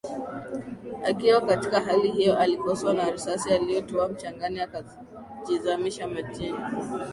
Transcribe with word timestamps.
Akiwa 1.05 1.41
katika 1.41 1.81
hali 1.81 2.11
hiyo 2.11 2.39
akakoswa 2.39 2.93
na 2.93 3.11
risasi 3.11 3.55
iliyotua 3.55 4.07
mchangani 4.07 4.59
akajizamisha 4.59 6.07
majini 6.07 6.57